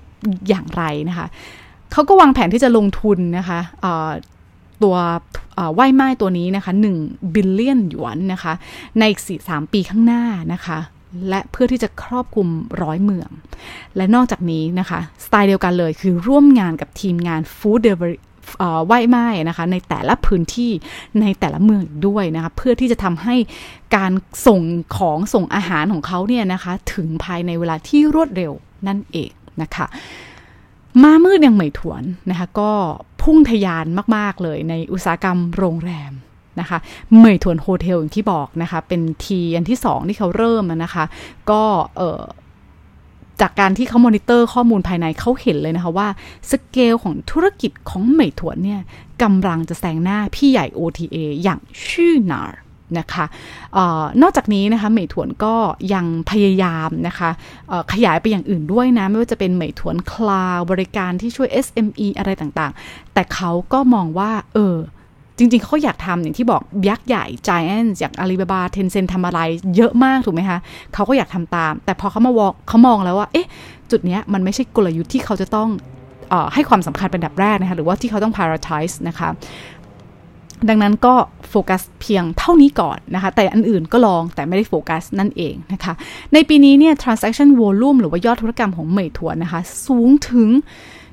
[0.48, 1.26] อย่างไรนะคะ
[1.92, 3.60] เขาก็วางแผนที่จะลงทุนนะคะ
[4.82, 4.96] ตัว
[5.78, 8.52] ว่ายไม้ตัวนี้นะคะ1บิลเลียนหยวนนะคะ
[8.98, 10.78] ในอีกสี่สามปีข้างหน้านะคะ
[11.28, 12.48] และเพื่อที่จะครอบคลุม
[12.82, 13.30] ร้อยเมือง
[13.96, 17.82] และนอกจากนี้นะคะ สไตล์เดียวกันเลยคือร่วมงานกับทีมงาน Food
[18.86, 20.72] ไหว้ไม้นะคะในแต่ละพื้นที่
[21.20, 23.36] ในแต่ละเมืองด้วยนะคะเพื่อที่จะทำให้
[23.96, 24.12] การ
[24.46, 24.60] ส่ง
[24.96, 28.52] ของส่งอาหารของเขาเนี่ยนะคะถึงภายในเวลาที่รวดเร็ว
[28.86, 29.30] นั่นเอง
[29.62, 29.86] นะคะ
[31.02, 32.70] มามืดยังไม่ถวนนะคะก็
[33.22, 36.12] พุ่งทยานมาก ๆ เลยในอุตสาหกรรมโรงแรม
[36.60, 36.78] นะคะ
[37.16, 41.04] เหมยถวน hotel อย่างที่บอกนะคะเป็นทีอันที่สองที่เขาเริ่มนะคะ
[41.50, 41.62] ก็
[41.96, 42.22] เออ
[43.40, 46.08] จากการที่เขามอนิเตอร์ข้อมูลภายในเขาเห็นเลยนะคะว่า
[46.50, 48.80] สเกลของธุรกิจของเหมยถวนเนี่ย
[49.22, 52.58] กำลังจะแซงหน้าพี่ใหญ่ OTA อย่าง Qunar
[52.98, 53.24] นะคะ
[53.76, 55.54] ออนอกจากนี้นะคะเหมยถวนก็
[55.94, 57.30] ยังพยายามนะคะ
[57.92, 64.76] ขยายไปอย่างอื่นด้วยนะ ไม่ว่าจะเป็นเหมยถวน cloud บริการที่ช่วย SME อะไรต่างๆ แต่เขาก็มองว่า เออ
[65.38, 69.40] จริงๆเขาอยากทำอย่างที่บอกยักษ์ใหญ่ Giant จากอาลีบาบาเทนเซนทำอะไร
[69.76, 70.58] เยอะมากถูกไหมคะ
[70.94, 73.46] เขาก็อยากทำตาม แต่พอเขามาวอกเขามองแล้วว่าเอ๊ะ
[73.90, 75.68] จุดเนี้ยมันไม่ใช่กลยุทธ์ที่เขาจะต้อง
[76.32, 79.28] ออให้ความสำคัญเป็นดับแรกนะคะหรือว่าที่เขาต้อง prioritize นะคะ
[80.68, 81.14] ดังนั้นก็
[81.50, 85.92] โฟกัสเพียงเท่านี้ก่อนนะคะ แต่อันอื่นก็ลองแต่ไม่ได้โฟกัสนั่นเองนะคะ
[86.32, 90.48] ในปีนี้เนี่ย transaction volume หรือว่ายอดธุรกรรมของเหมยถวนนะคะ สูงถึง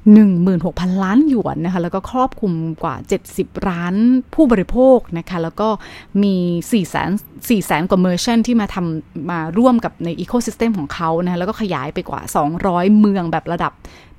[0.01, 2.95] 16,000 ล้านหยวนนะคะ แล้วก็ครอบคลุมกว่า
[3.29, 3.95] 70 ล้าน
[4.33, 5.67] ผู้บริโภคนะคะ แล้วก็
[6.23, 6.35] มี
[6.65, 12.21] 4แสน4แสนกว่า merchant ที่มาทำมาร่วมกับใน ecosystem ของเขานะคะแล้วก็ขยายไปกว่า
[12.59, 13.71] 200 เมืองแบบระดับ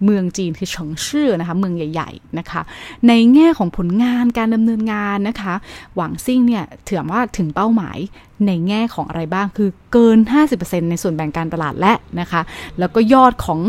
[0.05, 2.61] เมืองจีนคือ城市นะคะ เมืองใหญ่ ๆ นะคะ
[3.09, 5.55] ในแง่ของผลงานการดำเนินงานนะคะ
[5.97, 7.99] หวังซิ่งเนี่ยถือว่าถึงเป้าหมาย
[8.47, 10.18] ในแง่ของอะไรบ้างคือเกิน
[10.55, 12.40] 50%ในส่วนแบ่งการตลาดและนะคะ
[12.79, 13.61] แล้วก็ยอดของ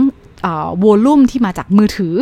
[0.84, 2.16] วอลุ่มที่มาจากมือถือ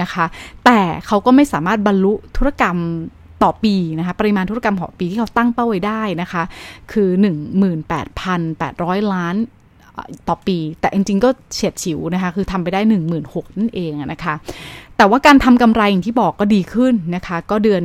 [0.00, 0.24] นะคะ
[0.64, 2.76] แต่เขาก็ไม่สามารถบรรลุธุรกรรม
[3.42, 6.42] ต่อปีนะคะ ปริมาณธุรกรรมต่อปีที่เขาตั้งเป้าไว้ได้นะคะ
[6.92, 7.08] คือ
[7.90, 9.36] 18,800 ล้าน
[10.28, 14.34] ต่อปี แต่จริงๆก็เฉียดฉิวนะคะ คือทำไปได้ 16,000นั่นเองนะคะ
[14.96, 17.82] แต่ว่าการทำกำไรอย่างที่บอกก็ดีขึ้นนะคะ ก็เดือน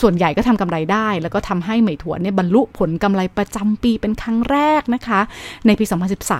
[0.00, 5.20] ส่วนใหญ่ก็ทำกำไรได้ แล้วก็ทำให้เหมยถวนเนี่ยบรรลุผลกำไรประจำปีเป็นครั้งแรกนะคะ
[5.66, 5.84] ในปี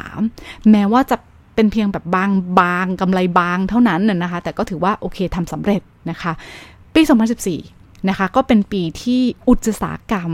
[0.07, 1.16] 2013 แม้ว่าจะ
[1.59, 6.33] เป็นเพียงแบบบางบางกำไรบางเท่านั้นน่ะนะคะ แต่ก็ถือว่าโอเคทำสำเร็จนะคะ
[6.94, 7.03] ปี
[7.55, 10.31] 2014 นะคะ ก็เป็นปีที่อุตสาหกรรม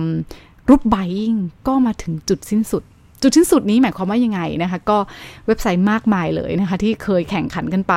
[0.68, 1.34] รูปไบอิง
[1.66, 2.82] ก็มาถึงจุดสิ้นสุด
[3.22, 4.98] จุดสิ้นสุดนี้หมายความว่ายังไงนะคะ ก็
[5.46, 7.94] เว็บไซต์มากมายเลยนะคะ ที่เคยแข่งขันกันไป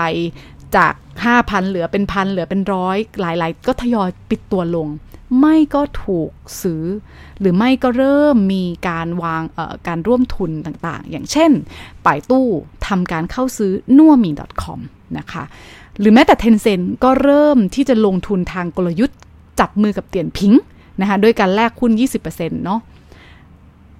[0.75, 0.93] จาก
[1.31, 4.87] 5,000 เหลือเป็นพันเหลือเป็นร้อยหลาย ๆ ก็ทยอยปิดตัวลง
[5.39, 6.83] ไม่ก็ถูกซื้อ
[7.39, 9.43] หรือไม่ก็เริ่มมีการวาง
[9.87, 11.51] การร่วมทุนต่างๆ อย่างเช่น
[12.05, 12.47] ป่ายตู้
[12.87, 14.31] ทำการเข้าซื้อนัวมี
[14.63, 14.79] .com
[15.17, 15.43] นะคะ
[15.99, 19.19] หรือแม้แต่ Tencent ก็เริ่มที่จะลงทุนทางกลยุทธ์
[19.59, 20.53] จับมือกับเตียนพิง
[21.01, 21.91] นะคะด้วยการแลกหุ้น
[22.27, 22.79] 20%เนาะ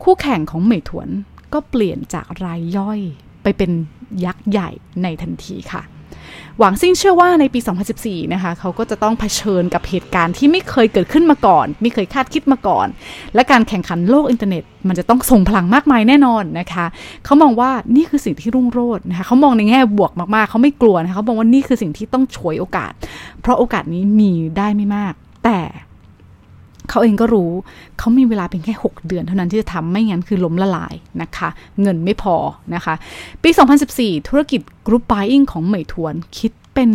[0.04, 1.08] คู่แข่งของเหมยถวน
[1.54, 3.00] ก็เปลี่ยนจากรายย่อย
[3.44, 3.72] ไปเป็น
[4.26, 4.70] ยักษ์ใหญ่
[5.04, 5.82] ในทันทีค่ะ
[6.60, 7.60] หวังซิ่งเชื่อว่าในปี
[7.98, 12.88] 2014 นะคะเขาก็จะต้องเผชิญกับเหตุการณ์ที่ไม่เคยเกิดขึ้นมาก่อน ไม่เคยคาดคิดมาก่อน
[13.36, 16.86] และการแข่งขันโลกอินเทอร์เน็ต มันจะต้องส่งพลังมากมายแน่นอนนะคะ
[17.26, 22.94] เขามองว่านี่คือสิ่งที่รุ่งโรจน์นะคะเขามองในแง่บวกมากๆเขาไม่กลัวนะคะเขาบอกว่านี่คือสิ่งที่ต้องฉวยโอกาส
[23.42, 25.14] เพราะโอกาสนี้มีได้ไม่มาก
[25.46, 25.60] แต่
[26.90, 27.52] เขาเองก็รู้
[27.98, 31.50] เขามีเวลาเพียงแค่ 6 เดือนเท่านั้นที่จะทำไม่งั้นคือล้มละลายนะคะ
[31.82, 32.36] เงินไม่พอ
[32.76, 32.94] นะคะ
[33.44, 33.50] ปี
[33.90, 36.90] 2014 ธุรกิจกรุ๊ป buying ของเหมยถวนคิดเป็น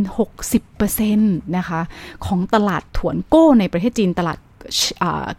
[0.57, 1.81] 60%นะคะ
[2.27, 4.39] ของตลาด团购ในประเทศจีนตลาด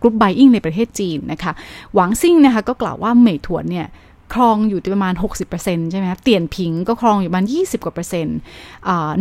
[0.02, 1.52] กรุ๊ป buying ในประเทศจีนนะคะ
[1.94, 3.88] หวังซิ่งนะคะก็กล่าวว่าเหมยถวนเนี่ย
[4.34, 5.14] ครองอยู่ประมาณ
[5.54, 8.38] 60%ใช่ไหมคะเตียนผิงก็ครองอยู่ประมาณ 20 กว่าเปอร์เซ็นต์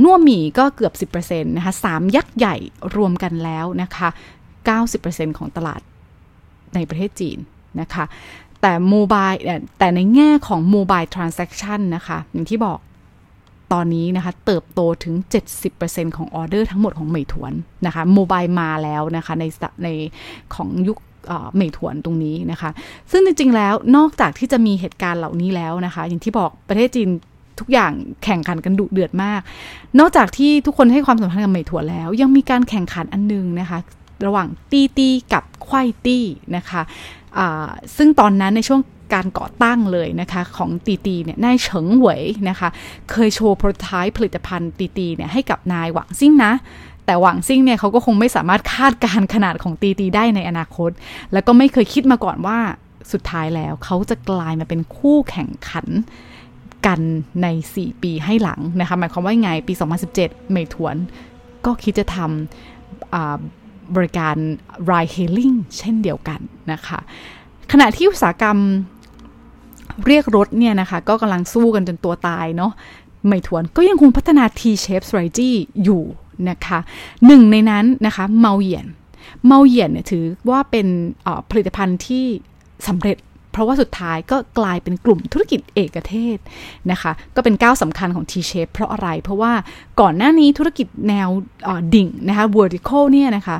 [0.03, 2.57] นัวหมี่ก็เกือบ 10%นะคะสามยักษ์ใหญ่
[2.97, 4.09] รวมกันแล้วนะคะ
[4.71, 5.81] 90%ของตลาด
[6.75, 7.39] ในประเทศจีน
[7.81, 8.05] นะคะ
[8.61, 9.31] แต่โมบาย
[9.79, 12.79] แต่ในแง่ของโมบายทราน s a c t i o n นะคะ อย่างที่บอก
[13.73, 15.15] ตอนนี้นะคะ เติบโตถึง
[15.67, 17.53] 70%ของออเดอร์ทั้งหมดของเหมยถวน
[17.87, 19.45] นะคะโมบายมาแล้วนะคะ ใน
[19.85, 19.89] ใน
[20.55, 20.99] ของยุค
[21.55, 22.71] เหมยถวนตรงนี้นะคะ
[23.11, 27.09] ซึ่งจริง ๆ แล้วนอกจากที่จะมีเหตุการณ์เหล่านี้แล้วนะคะ อย่างที่บอกประเทศจีน
[27.61, 27.93] ทุกอย่าง
[28.25, 29.41] แข่งขันกันดุเดือดมาก
[29.99, 33.79] นอกจากที่ทุกคนให้ความสำคัญกับเหมยถวนแล้ว ยังมีการแข่งขันอันนึงนะคะ
[34.27, 36.25] ระหว่างตีตีกับควายตี้
[36.57, 38.81] นะคะะซึ่งตอนนั้นในช่วง
[39.15, 42.69] การก่อตั้งเลยนะคะของตีตีเนี่ยนายเฉิงเหวยนะคะ
[43.11, 46.53] เคยโชว์โปรโตไทป์ผลิตภัณฑ์ตีตีเนี่ยให้กับนายหวังซิ่งนะ
[47.07, 50.91] แต่หวังซิ่งเนี่ยเขาก็คงไม่สามารถคาดการขนาดของตีตีได้ในอนาคต
[51.33, 52.59] แล้วก็ไม่เคยคิดมาก่อนว่า
[53.13, 55.87] สุดท้ายแล้วเขาจะกลายมาเป็นคู่แข่งขัน
[56.87, 57.01] กัน
[57.43, 59.75] ใน 4 ปีให้หลังนะคะหมายความว่าไงปี
[60.13, 60.97] 2017 เมยถวน
[61.67, 63.62] ก็คิดจะทำ
[63.97, 64.37] บริการ
[64.91, 66.41] ride hailing เช่นเดียวกัน
[66.73, 66.99] นะคะ
[67.73, 68.59] ขณะที่อุตสาหกรรม
[70.07, 72.73] เรียกรถเนี่ยนะคะ ก็กำลังสู้กันจนตัวตายเนาะ
[73.27, 75.51] ไม่ทวนก็ยังคงพัฒนา T-shape strategy
[75.85, 76.03] อยู่
[76.51, 76.79] นะคะ
[77.27, 78.87] หนึ่งในนั้นนะคะเมาเหยียน
[79.47, 80.87] เมาเหยียนเนี่ยถือว่าเป็น
[81.51, 82.25] ผลิตภัณฑ์ที่
[82.89, 83.17] สำเร็จ
[83.53, 86.39] เพราะว่าสุดท้ายก็กลายเป็นกลุ่มธุรกิจเอกเทศ
[86.91, 89.53] นะคะ ก็เป็นก้าวสำคัญของ T-shape เพราะอะไร เพราะว่า
[90.01, 91.29] ก่อนหน้านี้ธุรกิจแนว
[91.95, 93.57] ดิ่งนะคะ vertical เนี่ยนะคะ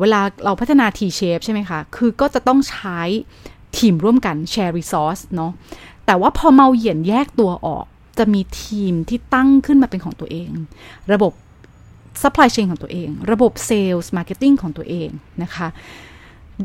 [0.00, 3.00] เวลาเราพัฒนา T-shape ใช่ไหมคะ คือก็จะต้องใช้
[3.78, 5.52] ทีมร่วมกัน share resource เนาะ
[6.06, 7.84] แต่ว่าพอเมาเหยียนแยกตัวออก
[8.18, 10.50] จะมีทีมที่ตั้งขึ้นมาเป็นของตัวเอง
[11.12, 11.32] ระบบ
[12.22, 15.08] supply chain ของตัวเอง ระบบ sales marketing ของตัวเอง
[15.42, 15.68] นะคะ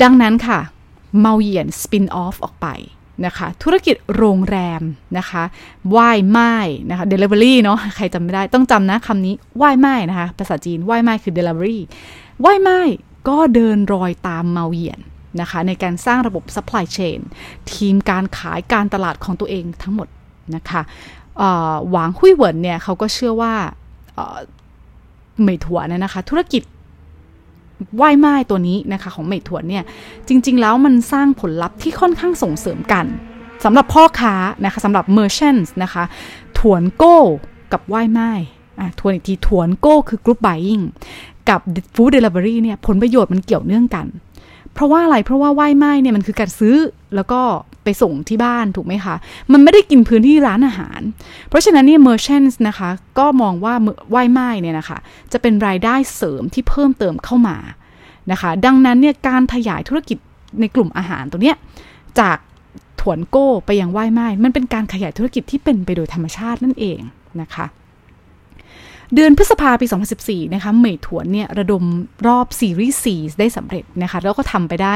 [0.02, 0.60] ดังนั้นค่ะ
[1.20, 2.68] เมาเหยียน spin off ออกไป
[3.26, 4.82] นะคะธุรกิจโรงแรม
[5.18, 5.44] นะคะ
[5.96, 6.54] ว่ายไม้
[6.90, 11.80] นะคะ delivery เนาะใครจำไม่ได้ต้องจำนะคำนี้ว่ายไม้นะคะภาษาจีนว่ายไม้คือ delivery
[12.46, 12.80] ว่ายไม้
[13.30, 15.00] ก็เดินรอยตามเมาเหยียน
[15.42, 17.20] นะคะในการสร้างระบบ supply chain
[17.74, 20.08] ทีมการขายการตลาดของตัวเองทั้งหมด
[20.56, 20.82] นะคะ
[21.90, 23.54] หวางหุยเหวินเนี่ยเขาก็เชื่อว่า
[25.42, 26.64] เหมยถั่วเนี่ยนะคะธุรกิจ
[28.02, 29.84] ว่ายไม้ตัวนี้นะคะของเมยถัวเนี่ย
[30.28, 33.06] จริง ๆ แล้วมันสร้างผลลัพธ์ที่ค่อนข้างส่งเสริมกัน
[33.64, 36.04] สำหรับพ่อค้านะคะสำหรับ merchants นะคะ
[36.58, 37.18] ถวนโก้
[37.74, 38.32] กับว่ายไม้
[39.00, 40.84] ทวนอีกทีถวนโก้คือกรุ๊ป buying
[41.50, 41.60] กับ
[41.96, 44.06] food delivery เนี่ยผลประโยชน์มันเกี่ยวเนื่องกัน
[44.74, 46.76] เพราะว่าอะไรเพราะว่าไหว้ไม้เนี่ยมันคือการซื้อ
[47.16, 47.42] แล้วก็
[47.84, 49.16] ไปส่งที่บ้านถูกไหมคะ
[49.52, 51.02] มันไม่ได้กินพื้นที่ร้านอาหาร
[51.50, 52.90] เพราะฉะนั้นเนี่ย merchants นะคะ
[53.20, 53.74] ก็มองว่า
[54.10, 54.98] ไหว้ไม้เนี่ยนะคะ
[55.32, 57.58] จะเป็นรายได้เสริมที่เพิ่มเติมเข้ามา
[58.32, 60.18] นะคะ ดังนั้นเนี่ยการขยายธุรกิจ
[60.60, 61.58] ในกลุ่มอาหารตัวเนี้ย
[62.20, 62.38] จาก
[63.02, 67.00] ถวนโก้ไปยังไหว้ไม้มันเป็นการขยายธุรกิจที่เป็นไปโดยธรรมชาตินั่นเอง
[67.42, 67.66] นะคะ
[69.16, 69.86] เดือนพฤษภาปี
[70.20, 71.84] 2014 นะคะเหมยถวนเนี่ยระดม
[72.28, 74.96] รอบซีรีส์4ได้สำเร็จนะคะ แล้วก็ทำไปได้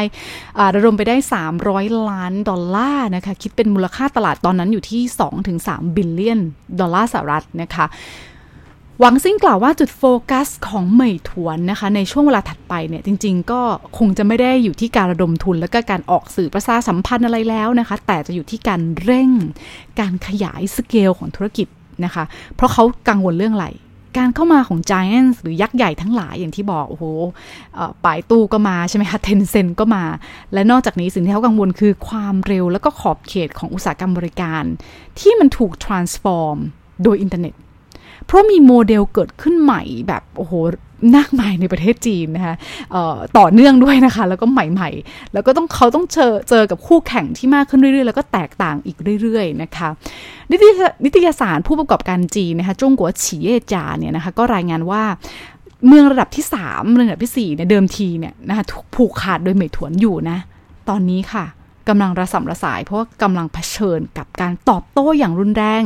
[0.75, 1.15] ระดมไปได้
[1.61, 5.01] 300 ล้านดอลลาร์นะคะ คิดเป็นมูลค่าตลาดตอนนั้นอยู่ที่
[5.49, 6.39] 2-3 billion
[6.79, 7.85] ดอลลาร์สหรัฐนะคะ
[8.99, 13.61] หวังซิ่งกล่าวว่าจุดโฟกัสของเหมยถวนนะคะ ในช่วงเวลาถัดไปเนี่ย จริงๆ ก็
[13.97, 19.29] คงจะไม่ได้อยู่ที่การระดมทุน และก็การออกสื่อประชาสัมพันธ์อะไรแล้วนะคะ แต่จะอยู่ที่การเร่ง
[19.99, 21.67] การขยายสเกลของธุรกิจ
[22.05, 22.23] นะคะ
[22.55, 23.67] เพราะเขากังวลเรื่องอะไร
[24.17, 27.05] การเข้ามาของ Giants หรือยักษ์ใหญ่ทั้งหลายอย่างที่บอกโอ้โห
[28.05, 30.03] ป่ายตู้ก็มาใช่ไหมคะ Tencent ก็มา
[30.53, 34.63] และนอกจากนี้สิ่งที่เขากังวลคือความเร็วแล้วก็ขอบเขตของอุตสาหกรรมบริการ
[35.19, 36.57] ที่มันถูก transform
[37.03, 37.53] โดยอินเทอร์เน็ต
[38.25, 40.53] เพราะมีโมเดลเกิดขึ้นใหม่แบบโอ้โห
[41.15, 42.55] นักใหม่ในประเทศจีนนะคะ
[43.37, 49.89] ต่อเนื่องด้วยนะคะ แล้วก็ใหม่ๆ แล้วก็ต้องเขาต้องเจอเจอกับคู่แข่งที่มากขึ้นเรื่อยๆ แล้วก็แตกต่างอีกเรื่อยๆนะคะ
[51.03, 55.03] นิตยสารผู้ประกอบการจีนนะคะจงกัวฉีเย่จาเนี่ยนะคะก็รายงานว่า
[55.87, 60.37] เมืองระดับที่3เมืองระดับที่4เนี่ยเดิมทีเนี่ยนะคะถูกผูกขาดโดยเหมยถวนอยู่นะ
[60.89, 61.45] ตอนนี้ค่ะ
[61.89, 65.83] กำลังระสำระสาย เพราะว่ากำลังเผชิญกับการตอบโต้อย่างรุนแรง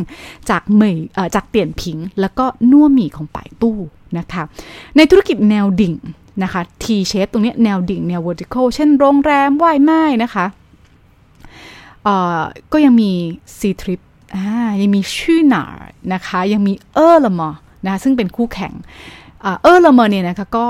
[0.50, 0.98] จากเหมย
[1.36, 3.78] จากเตี่ยนผิง แล้วก็น่วหมี่ของป่ายตู้
[4.18, 4.44] นะคะ
[4.96, 5.96] ในธุรกิจแนวดิ่ง
[6.44, 10.46] นะคะ T shape ตรงนี้แนวดิ่งแนว vertical เช่นโรงแรมว่ายไม้นะคะ
[12.72, 13.12] ก็ยังมี
[13.58, 14.00] C trip
[14.82, 15.64] ยังมีชื่อหนา
[16.14, 17.50] นะคะ ยังมีเออร์ละมอ
[17.86, 18.74] นะคะซึ่งเป็นคู่แข่ง
[19.42, 20.68] เออร์ละมอเนี่ยนะคะก็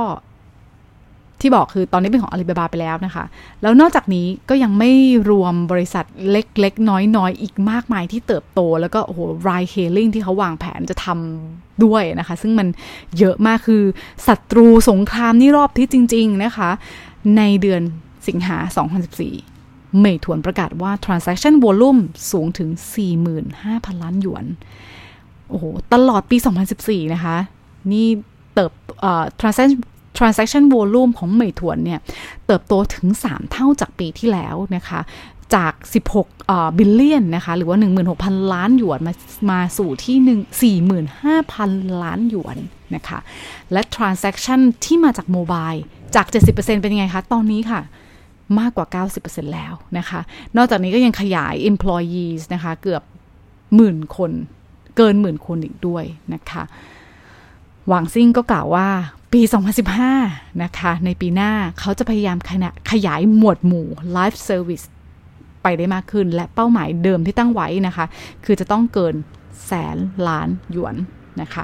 [1.42, 3.26] ที่บอกคือตอนนี้เป็นของอาลีบาบาไปแล้วนะคะ
[3.62, 4.92] แล้วนอกจากนี้ก็ยังไม่
[5.30, 12.68] รวมบริษัทเล็กๆ น้อยๆ อีกมากมายที่เติบโต แล้วก็โอ้โหไรเฮลิงที่เขาวางแผนจะทำด้วยนะคะ ซึ่งมัน
[13.18, 13.84] เยอะมากคือ
[14.28, 16.70] ศัตรูสงครามนี่รอบที่จริง ๆ นะคะ
[17.38, 17.82] ในเดือน
[18.28, 18.58] สิงหา
[19.30, 22.70] 2014 เมยถวนประกาศว่า transaction volume สูงถึง
[23.36, 24.46] 45,000 ล้านหยวน
[25.50, 26.38] โอ้โห ตลอดปี
[26.76, 27.38] 2014 นะคะ
[27.92, 28.08] นี่
[28.54, 28.72] เติบ
[29.40, 29.72] transaction
[30.18, 32.00] transaction volume ของเหมยถวนเนี่ย
[32.46, 35.00] เติบโตถึง 3 เท่าจากปีที่แล้วนะคะ
[35.56, 35.74] จาก
[36.26, 37.78] 16บิลเลียนนะคะ หรือว่า
[38.16, 39.14] 16,000 ล้านหยวนมา
[39.52, 42.58] มาสู่ที่45,000 ล้านหยวน
[42.96, 43.20] นะคะ
[43.72, 45.72] และ transaction ที่มาจากโมบาย
[46.16, 47.82] จาก 70%เป็นยังไงคะ ตอนนี้ค่ะ
[48.60, 50.20] มากกว่า 90%แล้วนะคะ
[50.58, 53.04] นอกจากนี้ก็ยังขยาย employees นะคะ เกือบ
[53.76, 54.32] หมื่นคน
[54.98, 56.64] เกินหมื่นคนอีกด้วยนะคะ
[57.88, 58.88] หวังซิ่งก็กล่าวว่า
[59.34, 59.42] ปี
[60.02, 64.86] 2015 นะคะ ในปีหน้าเขาจะพยายามขณะขยายหมวดหมู่ Life Service
[65.64, 68.06] ไปได้มากขึ้น และเป้าหมายเดิมที่ตั้งไว้นะคะ
[68.46, 69.16] คือจะต้องเกิน
[69.68, 70.96] แสนล้านหยวน
[71.42, 71.64] นะคะ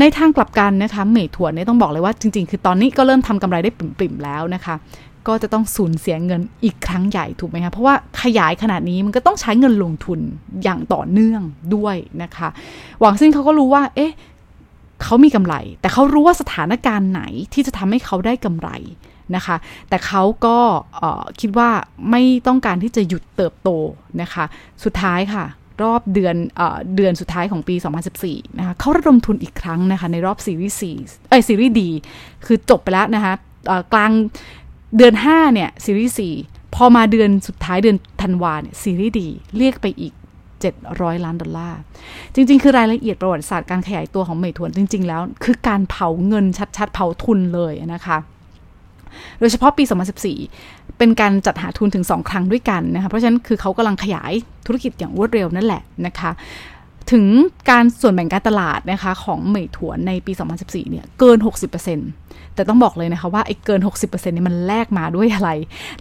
[0.00, 4.74] ในทางกลับกันนะคะเมยถั่วเนี่ยต้องบอกเลยว่าจริง ๆ คือตอนนี้ก็เริ่มทำกำไรได้ปริ่มๆแล้วนะคะ
[5.28, 10.20] ก็จะต้องสูญเสียเงินอีกครั้งใหญ่ถูกไหมคะ เพราะว่าขยายขนาดนี้มันก็ต้องใช้เงินลงทุน
[10.62, 11.42] อย่างต่อเนื่อง
[11.74, 12.48] ด้วยนะคะ
[13.00, 14.12] หวังซิ่งเขาก็รู้ว่า เอ๊ะ
[15.02, 18.70] เขามีกำไร แต่เขารู้ว่าสถานการณ์ไหนที่จะทำให้เขาได้กำไร
[19.36, 19.56] นะคะ
[19.88, 20.58] แต่เขาก็
[21.40, 21.70] คิดว่า
[22.10, 23.70] ไม่ต้องการที่จะหยุดเติบโต
[24.22, 24.44] นะคะ
[24.84, 25.44] สุดท้ายค่ะ
[25.82, 26.62] รอบเดือนเอ
[26.96, 27.74] เดือนสุดท้ายของปี
[28.16, 31.90] 2014 นะคะเขาระดมทุนอีกครั้งนะคะ ในรอบซีรีส์4เอ้ยซีรีส์ดี
[32.46, 33.34] คือจบไปแล้วนะคะ
[33.92, 34.12] กลาง
[34.96, 40.12] เดือน 5 เนี่ยซีรีส์4พอมาเดือนสุดท้ายเดือนธันวาเนี่ยซีรีส์ดี เรียกไปอีก
[40.64, 41.78] 700 ล้านดอลลาร์
[42.34, 46.46] จริง ๆ คือรายละเอียดประวัติศาสตร์การขยายตัวของเหมยถวนจริง ๆ แล้ว คือการเผาเงิน
[46.76, 48.18] ชัดๆ เผาทุนเลยนะคะ
[49.40, 49.84] โดยเฉพาะปี
[50.40, 54.32] 2014 เป็นการจัดหาทุนถึง 2 ครั้งด้วยกันนะคะ เพราะฉะนั้นคือเขากำลังขยาย
[54.66, 56.30] ธุรกิจอย่างรวดเร็วนั่นแหละนะคะ
[57.12, 57.24] ถึง
[57.70, 61.38] การส่วนแบ่งการตลาดนะคะของเหมยถวนในปี 2014 เนี่ยเกิน
[61.96, 65.50] 60%แต่ต้องบอกเลยนะคะว่าไอ้เกิน 60%เนี่ยมันแลกมาด้วยอะไร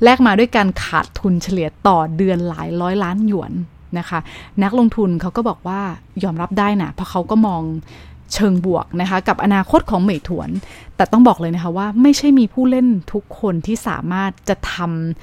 [0.04, 3.52] แลกมาด้วยการขาดทุนเฉลี่ยต่อเดือนหลายร้อยล้านหยวน
[4.00, 4.20] นะคะ
[4.64, 5.82] นักลงทุนเขาก็บอกว่า
[6.24, 7.64] ยอมรับได้นะเพราะเขาก็มอง
[8.34, 10.50] เชิงบวกนะคะ กับอนาคตของเหมยถวน
[10.96, 14.76] แต่ต้องบอกเลยนะคะว่าไม่ใช่มีผู้เล่นทุกคนที่สามารถจะท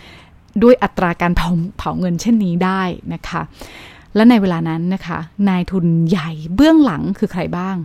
[0.08, 2.82] ำด้วยอัตราการเผาเผาเงินเช่นนี้ได้
[3.14, 3.40] นะคะ
[4.14, 7.76] และในเวลานั้นนะคะ นายทุนใหญ่เบื้องหลังคือใครบ้าง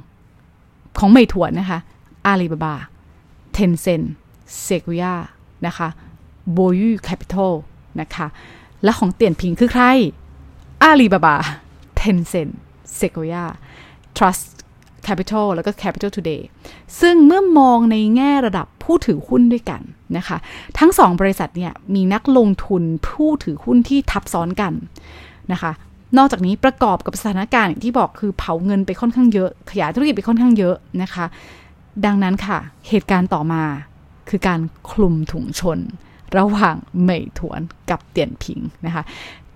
[0.98, 1.80] ของเหมยถวนนะคะ
[2.26, 2.76] อาลีบาบา
[3.54, 4.02] Tencent
[4.62, 5.16] Sequoia
[5.66, 5.88] นะคะ
[6.52, 7.54] Boyu Capital
[8.02, 8.28] นะคะ
[8.84, 9.84] และของเตียนพิงคือใคร
[10.84, 11.36] อาลีบาบา
[11.96, 12.50] Tencent
[12.96, 13.46] Sequoia
[14.18, 14.46] Trust
[15.08, 16.42] Capital แล้วก็ Capital Today
[17.02, 19.82] ซึ่งเมื่อมองในแง่ระดับผู้ถือหุ้นด้วยกัน
[20.18, 20.38] นะคะ
[20.80, 24.74] ทั้งสองบริษัทเนี่ยมีนักลงทุนผู้ถือหุ้นที่ทับซ้อนกัน
[25.52, 25.72] นะคะ
[26.18, 31.26] นอกจากนี้ประกอบกับสถานการณ์ที่บอกคือเผาเงินไปค่อนข้างเยอะ ขยายธุรกิจไปค่อนข้างเยอะนะคะ
[32.06, 32.58] ดังนั้นค่ะ
[32.90, 33.64] เหตุการณ์ต่อมา
[34.30, 34.60] คือการ
[34.92, 35.80] คลุมถุงชน
[36.38, 39.04] ระหว่างเหมยถวนกับเตียนผิงนะคะ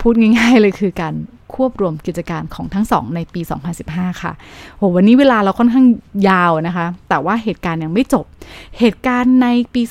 [0.02, 1.16] พูดง่าย ๆ เลยคือการ
[1.54, 3.42] ควบรวมกิจการของทั้งสองในปี
[3.82, 4.34] 2015 ค่ะ
[4.78, 5.86] โห วันนี้เวลาเราค่อนข้าง
[6.30, 8.26] ยาวนะคะ แต่ว่าเหตุการณ์ยังไม่จบ
[8.80, 9.82] เหตุการณ์ในปี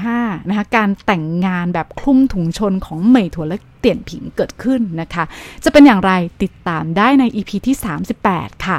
[0.00, 5.24] 2015 นะคะ การแต่งงานแบบคลุ้มถุงชนของเหมยถั่วและเตี่ยนผิงเกิดขึ้นนะคะ
[5.64, 7.76] จะเป็นอย่างไรติดตามได้ใน EP ที่
[8.20, 8.78] 38 ค่ะ